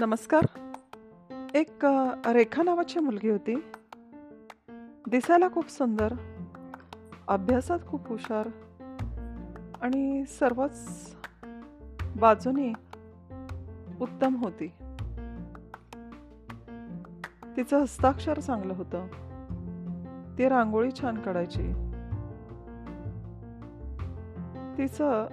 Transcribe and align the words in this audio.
नमस्कार. 0.00 0.46
एक 1.54 1.86
रेखा 2.26 2.62
नावाची 2.62 3.00
मुलगी 3.00 3.28
होती. 3.28 3.54
दिसायला 5.10 5.48
खूप 5.48 5.70
सुंदर 5.70 6.14
अभ्यासात 7.28 7.78
खूप 7.88 8.08
हुशार 8.08 8.48
आणि 9.82 10.24
सर्वच 10.24 10.90
बाजूने 12.16 12.72
उत्तम 14.00 14.36
होती. 14.36 14.66
तिचं 17.56 17.80
हस्ताक्षर 17.80 18.38
चांगलं 18.38 18.74
होतं. 18.74 19.06
ती 20.38 20.48
रांगोळी 20.48 20.90
छान 21.00 21.18
काढायची. 21.18 21.72
तिचं 24.78 25.26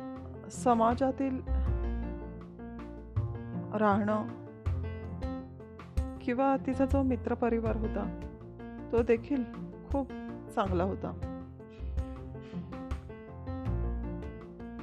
समाजातील 0.52 1.42
राहणं 3.74 4.37
किंवा 6.28 6.56
तिचा 6.58 6.86
जो 6.86 7.02
मित्रपरिवार 7.04 7.76
होता 7.76 8.02
तो 8.92 9.02
देखील 9.04 9.44
खूप 9.92 10.10
चांगला 10.56 10.84
होता. 10.84 11.12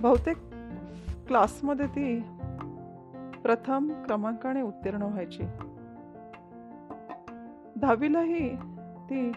बहुतेक 0.01 0.37
क्लासमध्ये 1.27 1.87
ती 1.87 2.21
प्रथम 3.43 4.03
क्रमांकाने 4.07 4.63
उत्तीर्ण 4.63 5.03
व्हायची. 5.03 5.43
दहावीलाही 7.77 8.57
ती 9.11 9.33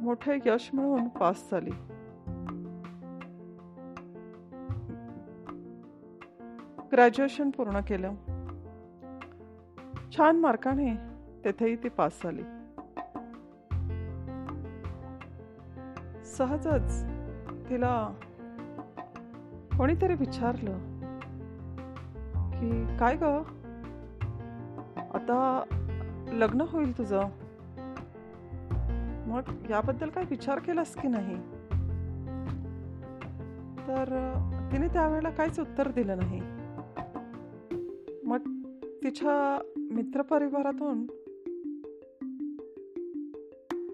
मोठे 0.00 0.38
यश 0.46 0.70
मिळवून 0.74 1.08
पास 1.08 1.50
झाली. 1.50 1.70
ग्रॅज्युएशन 6.92 7.50
पूर्ण 7.50 7.80
केलं. 7.80 8.14
छान 10.16 10.36
मार्काने 10.36 10.94
तेथेही 11.44 11.76
ती 11.76 11.88
पास 11.88 12.20
झाली. 12.24 12.42
सहजच 16.24 17.04
तिला 17.70 18.14
कोणीतरी 19.78 20.14
विचारलं 20.14 20.78
की 22.52 22.96
काय 22.98 23.16
ग? 23.16 23.22
आता 25.14 25.62
लग्न 26.32 26.60
होईल 26.60 26.98
तुझं. 26.98 27.22
मग 29.26 29.70
याबद्दल 29.70 30.08
काय 30.08 30.24
विचार 30.30 30.58
केलास 30.58 30.94
की 30.94 31.08
नाही? 31.08 31.36
तर 33.88 34.08
तिने 34.72 34.88
त्यावेळेला 34.88 35.30
काहीच 35.30 35.60
उत्तर 35.60 35.90
दिलं 35.90 36.16
नाही. 36.18 36.40
मग 38.24 38.38
तिच्या 39.04 39.58
मित्रपरिवारातून. 39.92 41.06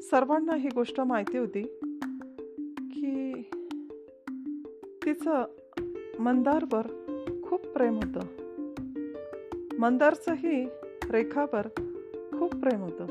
सर्वांना 0.00 0.54
ही 0.54 0.68
गोष्ट 0.74 1.00
माहिती 1.00 1.38
होती 1.38 1.62
की 2.76 3.32
तिचं 5.04 5.44
मंदारवर 6.18 6.86
खूप 7.42 7.66
प्रेम 7.66 7.94
होतं. 7.94 8.20
मंदारचंही 9.78 10.68
रेखावर 11.10 11.66
खूप 12.38 12.54
प्रेम 12.54 12.80
होतं. 12.80 13.06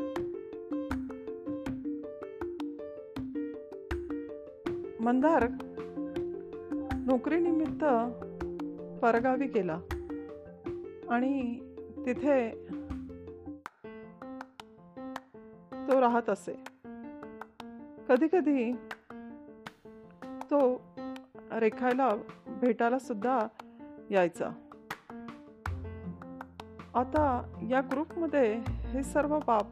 मंदार 5.03 5.47
नोकरीनिमित्त 7.07 7.85
परगावी 9.01 9.47
गेला 9.47 9.81
आणि 11.09 11.59
तिथे 12.05 12.67
तो 15.97 16.01
राहत 16.01 16.29
असे. 16.29 16.63
कधी 18.09 18.27
कधी 18.27 18.73
तो 20.21 20.81
रेखायला 21.51 22.09
भेटायला 22.47 22.99
सुद्धा 22.99 23.47
यायचा. 24.09 24.49
आता 26.95 27.55
या 27.69 27.81
ग्रुपमध्ये 27.81 28.61
हे 28.69 29.03
सर्व 29.03 29.39
बाब 29.47 29.65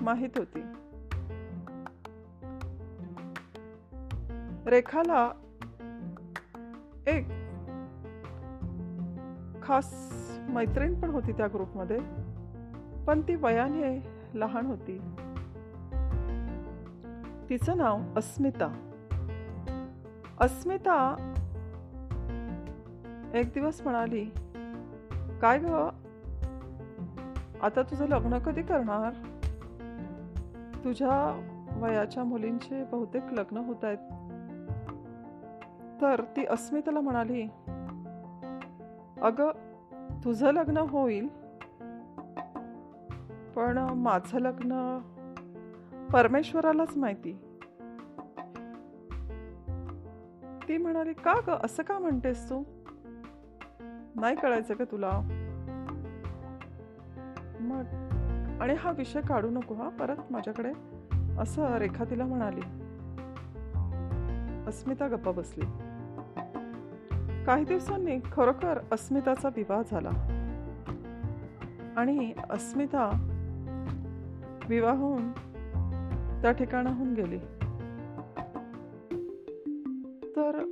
माहीत 0.00 0.38
होती. 0.38 0.60
रेखाला 4.70 5.32
एक 7.06 7.26
खास 9.62 9.94
मैत्रीण 10.48 11.00
पण 11.00 11.10
होती 11.10 11.32
त्या 11.32 11.46
ग्रुपमध्ये 11.46 11.98
पण 13.04 13.20
ती 13.20 13.34
वयाने 13.34 14.22
लहान 14.34 14.66
होती. 14.66 15.00
तिचं 17.52 17.76
नाव 17.76 18.00
अस्मिता. 18.16 18.66
अस्मिता 20.40 20.94
एक 23.34 23.46
दिवस 23.46 23.80
म्हणाली 23.80 24.24
काय 25.42 25.58
ग? 25.58 25.64
आता 27.62 27.82
तुझं 27.82 28.08
लग्न 28.08 28.38
कधी 28.38 28.62
करणार? 28.62 29.12
तुझ्या 30.84 31.40
वयाच्या 31.76 32.24
मुलींचे 32.24 32.84
बहुतेक 32.84 33.22
लग्न 33.32 33.56
होत 33.56 33.84
आहेत. 33.84 33.98
तर 36.02 36.22
ती 36.36 36.46
अस्मिताला 36.46 37.00
म्हणाली 37.00 37.42
अगं 39.22 39.50
तुझं 40.24 40.50
लग्न 40.50 40.76
होईल 40.76 41.28
पण 43.56 43.78
माझं 43.78 44.38
लग्न 44.38 44.98
परमेश्वरालाच 46.12 46.96
माहिती. 46.96 47.32
ती 50.68 50.78
म्हणाली 50.78 51.12
का 51.12 51.34
ग? 51.46 51.50
असं 51.64 51.82
का 51.82 51.98
म्हणतेस 51.98 52.50
तू? 52.50 52.62
नाही 54.16 54.36
कळायचं 54.36 54.74
का 54.74 54.84
तुला? 54.84 55.10
मग 57.60 57.84
आणि 58.62 58.74
हा 58.74 58.90
विषय 58.90 59.20
काढू 59.20 59.50
नको 59.50 59.74
हा 59.74 59.88
परत 59.88 60.16
माझ्याकडे. 60.30 60.72
असं 61.38 61.76
रेखा 61.76 62.04
तिला 62.04 62.24
म्हणाली. 62.24 62.60
अस्मिता 64.68 65.08
गप्पा 65.08 65.30
बसली. 65.30 65.64
काही 67.44 67.64
दिवसांनी 67.64 68.18
खरोखर 68.32 68.80
अस्मिताचा 68.92 69.48
विवाह 69.56 69.82
झाला. 69.90 70.10
आणि 71.96 72.32
अस्मिता 72.50 73.10
विवाह 74.68 74.96
होऊन 74.96 75.32
त्या 76.42 76.52
ठिकाणाहून 76.52 77.14
गेली. 77.14 77.38
तर 80.36 80.64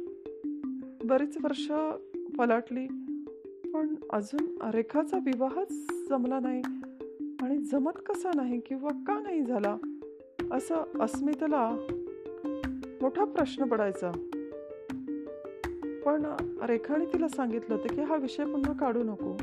बरीच 1.04 1.36
वर्ष 1.44 1.72
पलाटली 2.38 2.86
पण 3.74 3.94
अजून 4.12 4.70
रेखाचा 4.70 5.16
विवाहच 5.16 5.72
जमला 6.08 6.40
नाही 6.40 6.62
आणि 7.42 7.58
जमत 7.58 7.92
कसा 8.06 8.30
नाही 8.36 8.60
किंवा 8.60 8.88
का 9.06 9.20
नाही 9.20 9.42
झाला 9.42 9.76
असं 10.52 10.74
अस्मितेला 11.00 11.86
मोठा 13.02 13.24
प्रश्न 13.24 13.64
पडायचा. 13.64 14.10
पण 16.04 16.22
रेखाने 16.62 17.04
तिला 17.04 17.28
सांगितलं 17.28 17.74
होतं 17.74 17.94
की 17.94 18.02
हा 18.02 18.16
विषय 18.16 18.44
पुन्हा 18.44 18.72
काढू 18.72 19.02
नको. 19.02 19.36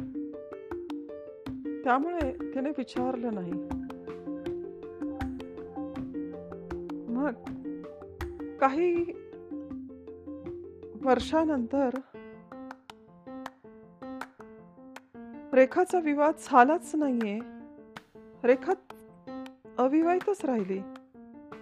त्यामुळे 1.83 2.33
तिने 2.55 2.69
विचारलं 2.69 3.33
नाही. 3.33 3.76
मग 7.27 7.61
काही 8.57 9.05
वर्षानंतर 11.01 11.89
रेखाचा 15.53 15.99
विवाह 15.99 16.31
झालाच 16.39 16.95
नाहीये. 16.95 17.39
रेखा 18.43 18.73
अविवाहितच 19.77 20.45
राहिली. 20.45 20.81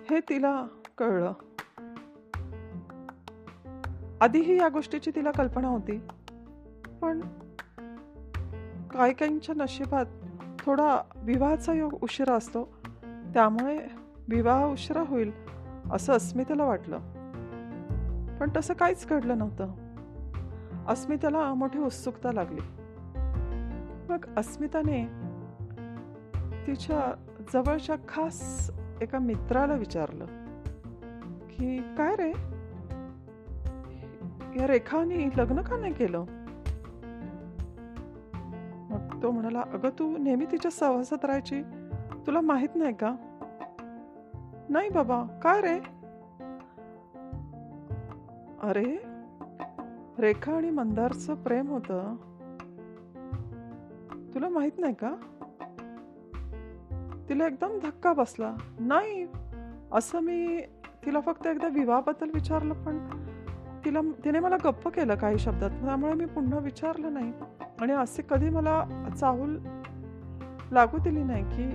हे 0.09 0.19
तिला 0.19 0.67
कळलं. 0.97 1.33
आधीही 4.21 4.57
या 4.57 4.69
गोष्टीची 4.69 5.11
तिला 5.11 5.31
कल्पना 5.31 5.67
होती. 5.67 5.97
पण 7.01 7.19
काही 8.87 9.13
काहींच्या 9.13 9.55
नशिबात 9.55 10.05
थोडा 10.59 11.01
विवाहाचा 11.15 11.73
योग 11.73 11.93
उशिरा 12.03 12.33
असतो. 12.33 12.77
त्यामुळे 13.33 13.79
विवाह 14.27 14.71
उशिरा 14.71 15.01
होईल. 15.01 15.44
असं 15.91 16.13
अस्मितेला 16.13 16.63
वाटलं. 16.65 16.97
पण 18.37 18.49
तसं 18.55 18.73
काहीच 18.73 19.07
घडलं 19.07 19.37
नव्हतं. 19.37 19.67
अस्मितेला 20.87 21.53
मोठी 21.53 21.79
उत्सुकता 21.79 22.31
लागली. 22.31 22.61
मग 24.09 24.25
अस्मिताने 24.37 25.05
तिच्या 26.67 27.13
जवळच्या 27.53 27.95
खास 28.07 28.71
एका 29.01 29.19
मित्राला 29.19 29.73
विचारलं 29.73 30.25
की 31.49 31.77
काय 31.97 32.15
रे? 32.15 32.31
या 34.59 34.67
रेखाने 34.67 35.29
लग्न 35.37 35.61
का 35.61 35.77
नाही 35.77 35.93
केलं? 35.93 36.25
मग 38.89 39.23
तो 39.23 39.31
म्हणाला 39.31 39.61
अगं 39.61 39.89
तू 39.89 40.17
नेहमी 40.17 40.45
तिच्या 40.45 40.71
सहवासात 40.71 41.25
राहायची? 41.25 41.63
तुला 42.27 42.41
माहीत 42.41 42.69
नाही 42.75 42.93
का? 42.93 43.15
नाही 44.69 44.89
बाबा 44.89 45.23
काय 45.43 45.61
रे 45.61 45.79
अरे 48.63 49.03
रेखा 50.19 50.55
आणि 50.55 50.69
मंदारचं 50.69 51.35
प्रेम 51.35 51.67
होतं. 51.67 52.15
तुला 54.33 54.49
माहीत 54.49 54.71
नाही 54.77 54.93
का? 54.93 55.13
तिला 57.29 57.47
एकदम 57.47 57.79
धक्का 57.83 58.13
बसला. 58.13 58.55
नाही 58.79 59.27
असं 59.91 60.19
मी 60.19 60.61
तिला 61.05 61.19
फक्त 61.19 61.47
एकदा 61.47 61.67
विवाहाबद्दल 61.67 62.29
विचारलं 62.33 62.73
पण 62.73 62.97
तिला 63.85 63.99
तिने 64.25 64.39
मला 64.39 64.55
गप्प 64.65 64.87
केलं 64.87 65.15
काही 65.15 65.39
शब्दात. 65.39 65.69
त्यामुळे 65.69 66.13
मी 66.13 66.25
पुन्हा 66.25 66.59
विचारलं 66.59 67.13
नाही. 67.13 67.33
आणि 67.81 67.93
असे 67.93 68.23
कधी 68.29 68.49
मला 68.49 68.83
चाहूल 69.19 69.57
लागू 70.71 70.97
दिली 70.97 71.23
नाही 71.23 71.43
की 71.43 71.69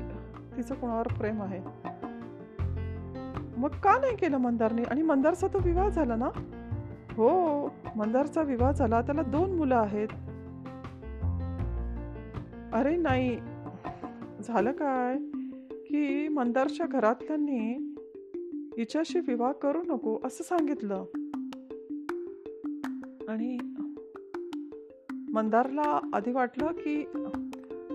तिचं 0.57 0.75
कोणावर 0.75 1.07
प्रेम 1.09 1.43
आहे. 1.43 1.90
मग 3.61 3.69
का 3.69 3.99
नाही 3.99 4.17
केलं 4.17 4.37
मंदारने? 4.37 4.83
आणि 4.83 5.03
मंदारचा 5.03 5.47
तो 5.47 5.59
विवाह 5.59 5.89
झाला 5.89 6.17
ना? 6.17 6.29
हो 7.13 7.67
मंदारचा 7.97 8.43
विवाह 8.43 8.73
झाला. 8.73 9.01
त्याला 9.03 9.23
दोन 9.23 9.51
मुलं 9.55 9.77
आहेत. 9.77 10.09
अरे 12.75 12.97
नाही. 12.97 13.37
झालं 14.43 14.73
काय? 14.73 15.19
की 15.73 16.29
मंदारच्या 16.29 16.87
घरातल्यांनी 16.87 17.95
हिच्याशी 18.79 19.21
विवाह 19.21 19.53
करू 19.53 19.83
नको 19.83 20.19
असं 20.25 20.45
सांगितलं. 20.45 21.05
आणि 23.29 23.59
मंदारला 25.33 26.11
आधी 26.13 26.33
वाटलं 26.33 26.67
की 26.67 27.05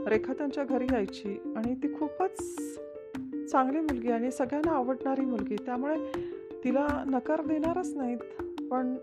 रेखा 0.07 0.33
त्यांच्या 0.33 0.63
घरी 0.63 0.87
यायची. 0.91 1.53
आणि 1.55 1.75
ती 1.75 1.99
खूपच 1.99 2.61
चांगली 3.51 3.79
मुलगी 3.79 4.11
आणि 4.11 4.31
सगळ्यांना 4.31 4.71
आवडणारी 4.71 5.25
मुलगी. 5.25 5.55
त्यामुळे 5.55 6.11
तिला 6.63 7.03
नकार 7.07 7.45
देणारच 7.45 7.95
नाहीत. 7.95 8.17
पण 8.71 8.95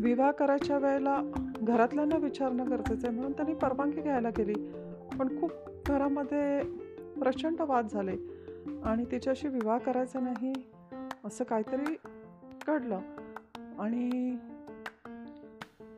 विवाह 0.00 0.30
करायच्या 0.30 0.78
वेळेला 0.78 1.22
घरातल्यांना 1.62 2.16
विचारणं 2.16 2.70
गरजेचं 2.70 3.08
आहे. 3.08 3.16
म्हणून 3.16 3.32
त्यांनी 3.32 3.54
परवानगी 3.54 4.00
घ्यायला 4.00 4.28
गेली. 4.28 4.54
पण 5.18 5.40
खूप 5.40 5.50
घरामध्ये 5.86 6.62
प्रचंड 7.20 7.60
वाद 7.60 7.86
झाले. 7.92 8.16
आणि 8.84 9.04
तिच्याशी 9.10 9.48
विवाह 9.48 9.78
करायचा 9.78 10.20
नाही 10.20 10.52
असं 11.24 11.44
काहीतरी 11.44 11.96
घडलं. 12.66 12.98
आणि 13.78 14.36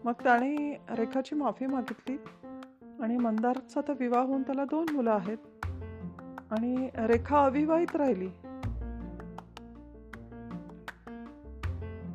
मग 0.05 0.13
त्याने 0.13 0.81
रेखाची 0.91 1.35
माफी 1.35 1.67
मागितली. 1.67 2.17
आणि 3.01 3.17
मंदारचा 3.17 3.81
तर 3.81 3.93
विवाह 4.01 4.25
होऊन 4.25 4.43
त्याला 4.43 4.65
दोन 4.65 4.87
मुलं 4.93 5.11
आहेत. 5.11 5.39
आणि 6.51 6.89
रेखा 7.07 7.45
अविवाहित 7.45 7.97
राहिली. 7.97 8.29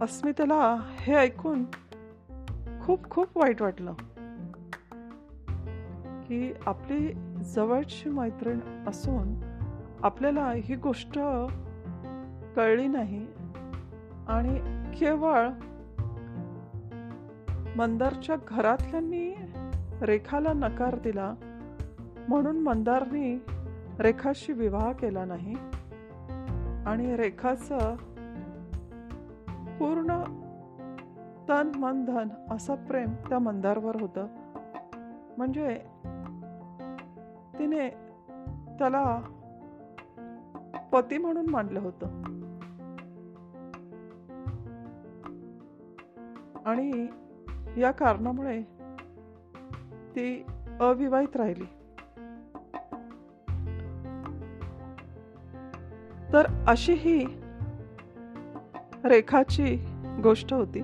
अस्मितेला 0.01 0.75
हे 0.89 1.15
ऐकून 1.15 1.63
खूप 2.81 3.09
खूप 3.09 3.37
वाईट 3.37 3.61
वाटलं. 3.61 3.93
की 6.27 6.53
आपली 6.65 7.13
जवळची 7.43 8.09
मैत्रीण 8.09 8.59
असून 8.87 9.33
आपल्याला 10.03 10.51
ही 10.55 10.75
गोष्ट 10.75 11.19
कळली 12.55 12.87
नाही 12.87 13.27
आणि 14.27 14.59
केवळ 14.99 15.49
मंदारच्या 17.75 18.35
घरातल्यांनी 18.47 19.33
रेखाला 20.01 20.53
नकार 20.53 20.95
दिला 20.95 21.33
म्हणून 22.29 22.59
मंदारनी 22.59 23.39
रेखाशी 23.99 24.53
विवाह 24.53 24.91
केला 24.91 25.25
नाही. 25.25 25.55
आणि 26.85 27.15
रेखाचं 27.15 27.95
पूर्ण 29.79 30.23
तन 31.49 31.71
मन 31.75 32.05
धन 32.05 32.27
असं 32.51 32.75
प्रेम 32.75 33.13
त्या 33.29 33.39
मंदारवर 33.39 34.01
होतं. 34.01 34.27
म्हणजे 35.37 35.81
तिने 37.59 37.89
त्याला 38.79 39.21
पती 40.93 41.17
म्हणून 41.17 41.49
मानलं 41.49 41.79
होतं. 41.79 42.05
आणि 46.65 47.07
या 47.77 47.91
कारणामुळे 47.91 48.61
ती 50.15 50.45
अविवाहित 50.79 51.35
राहिली. 51.35 51.65
तर 56.33 56.45
अशी 56.67 56.93
ही 56.93 57.25
रेखाची 59.03 59.85
गोष्ट 60.23 60.53
होती. 60.53 60.81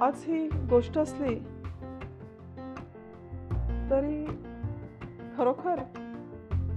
आज 0.00 0.24
ही 0.24 0.48
गोष्ट 0.48 0.98
असली 0.98 1.34
तरी 3.90 4.24
खरोखर 5.36 5.78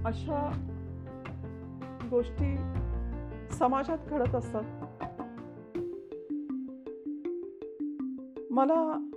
अशा 0.04 0.62
गोष्टी 2.10 2.56
समाजात 3.54 3.98
घडत 4.08 4.34
असतात. 4.34 4.62
मला 8.50 9.08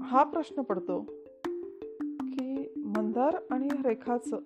हा 0.00 0.22
प्रश्न 0.22 0.62
पडतो. 0.62 1.25
मंदार 2.96 3.36
आणि 3.50 3.68
रेखाचं. 3.84 4.36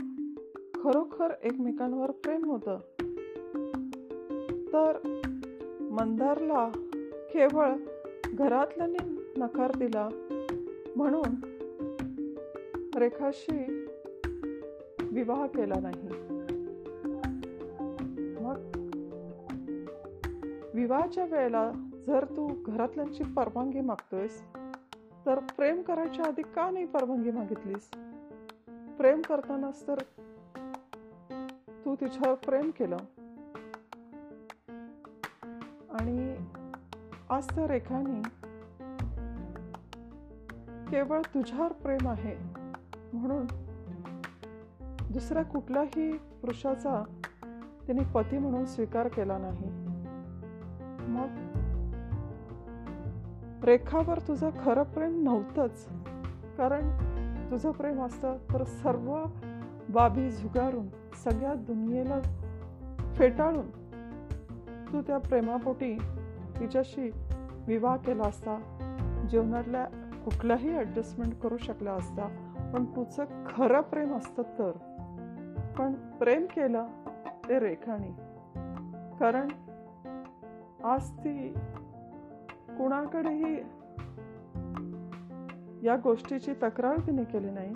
खरोखर 0.85 1.33
एकमेकांवर 1.43 2.11
प्रेम 2.11 2.45
होतं. 2.45 2.79
तर 4.73 4.99
मंदारला 5.81 6.69
केवळ 7.33 7.73
घरातल्यांनी 8.35 9.33
नकार 9.37 9.73
दिला. 9.79 10.09
म्हणून 10.97 11.45
रेखाशी 12.95 13.87
विवाह 15.03 15.47
केला 15.47 15.75
नाही. 15.83 16.09
मग 18.45 18.59
विवाहाच्या 20.75 21.25
वेळेला 21.25 21.73
जर 22.07 22.25
तू 22.25 22.63
घरातल्यांची 22.67 23.25
परवानगी 23.25 23.81
मागतोयस 23.81 24.43
तर 25.27 25.39
प्रेम 25.39 25.83
करायच्या 25.83 26.25
आधी 26.25 26.43
का 26.43 26.71
नाही 26.71 26.87
परवानगी 26.87 27.31
मागितलीस? 27.31 27.91
प्रेम 29.01 29.21
करतानाच 29.21 29.89
तर 29.89 29.99
तू 31.85 31.95
तिच्यावर 31.95 32.35
प्रेम 32.35 32.71
केलं. 32.79 32.97
आणि 35.91 36.37
आज 37.31 37.55
त्या 37.55 37.69
रेखाने 37.69 38.23
केवळ 40.91 41.21
तुझ्यावर 41.21 41.73
प्रेम 41.73 42.09
आहे 42.09 42.37
म्हणून 43.13 43.47
दुसऱ्या 45.13 45.43
कुठल्याही 45.43 46.17
पुरुषाचा 46.17 47.05
तिने 47.89 48.03
पती 48.05 48.39
म्हणून 48.39 48.67
स्वीकार 48.67 49.09
केला 49.09 49.39
नाही. 49.39 49.71
मग 51.09 51.31
रेखावर 53.65 54.19
तुझं 54.19 54.51
खरं 54.65 54.83
प्रेम 54.83 55.23
नव्हतंच 55.23 55.89
कारण 56.57 57.11
तुझं 57.51 57.71
प्रेम 57.71 58.03
असतं 58.03 58.37
तर 58.53 58.65
सर्व 58.65 59.25
बाबी 59.89 60.31
झुगारून 60.31 60.89
सगळ्या 61.25 61.55
दुनियेला 61.55 62.21
फेटाळून 63.15 63.71
तू 64.93 65.01
त्या 65.01 65.19
प्रेमापोटी 65.19 65.99
तिच्याशी 66.61 67.11
विवाह 67.67 67.97
केला 67.97 68.23
असता 68.23 68.59
जीवनातल्या 69.31 69.85
कुठलाही 70.25 70.77
ॲडजस्टमेंट 70.77 71.35
करू 71.35 71.57
शकला 71.57 71.93
असता 71.93 72.27
पण 72.75 72.85
तुझं 72.85 73.25
खरं 73.47 73.81
प्रेम 73.81 74.17
असतं 74.17 74.43
तर. 74.43 74.71
पण 75.79 75.93
प्रेम 75.93 76.45
केलं 76.45 76.87
ते 77.49 77.59
रेखाने. 77.59 78.11
कारण 79.21 79.49
आज 80.85 81.11
ती 81.11 81.53
कुणाकडेही 82.69 83.80
या 85.83 85.97
गोष्टीची 85.97 86.53
तक्रार 86.53 86.97
तिने 86.97 87.25
केली 87.25 87.51
नाही. 87.51 87.75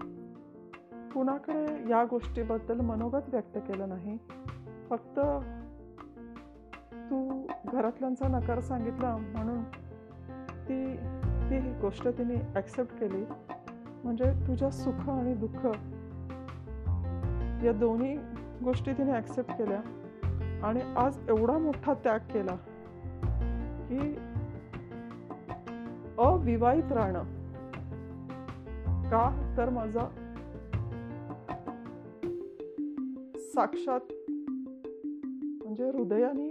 कुणाकडे 1.12 1.90
या 1.90 2.04
गोष्टीबद्दल 2.04 2.80
मनोगत 2.80 3.28
व्यक्त 3.28 3.58
केलं 3.58 3.88
नाही? 3.88 4.18
फक्त 4.90 5.20
तू 7.10 7.46
घरातल्यांचा 7.72 8.28
नकार 8.28 8.60
सांगितला 8.60 9.16
म्हणून 9.16 9.62
ती 10.68 10.96
ती 11.50 11.58
गोष्ट 11.80 12.08
तिने 12.08 12.34
ॲक्सेप्ट 12.54 13.00
केली. 13.00 13.24
म्हणजे 14.04 14.24
तुझ्या 14.24 14.70
सुख 14.70 15.08
आणि 15.08 15.34
दुःख 15.34 15.66
या 17.64 17.72
दोन्ही 17.72 18.16
गोष्टी 18.64 18.92
तिने 18.92 19.12
ॲक्सेप्ट 19.12 19.50
केल्या. 19.50 19.80
आणि 20.66 20.80
आज 20.96 21.18
एवढा 21.28 21.58
मोठा 21.58 21.94
त्याग 21.94 22.18
केला 22.18 22.56
की 23.88 24.16
अविवाहित 26.18 26.92
राहणं. 26.92 27.43
का? 29.04 29.54
तर 29.56 29.68
माझा 29.68 30.08
साक्षात 33.38 34.00
म्हणजे 35.64 35.84
हृदयाने 35.84 36.50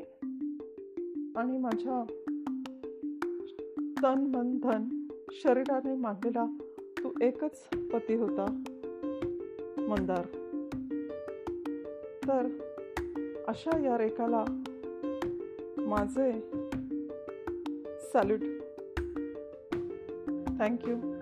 आणि 1.36 1.58
माझ्या 1.58 2.04
तन 4.04 4.32
मन 4.36 4.58
धन 4.58 5.08
शरीराने 5.32 5.96
मानलेला 5.96 6.46
तू 7.04 7.12
एकच 7.22 7.68
पती 7.94 8.16
होता 8.16 8.46
मंदार. 9.90 10.26
तर 12.28 12.48
अशा 13.48 13.80
या 13.80 13.98
रेखाला 13.98 14.46
माझे 15.78 16.32
सॅल्यूट 18.00 18.40
थँक्यू 20.60 21.13